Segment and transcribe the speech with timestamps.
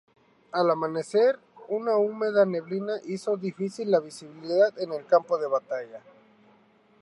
[0.51, 1.37] Al amanecer,
[1.69, 6.01] una húmeda neblina hizo difícil la visibilidad en el campo de batalla.